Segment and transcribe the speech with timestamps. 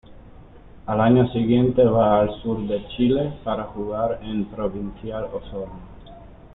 [0.87, 5.79] Al año siguiente va al sur de Chile para jugar en Provincial Osorno.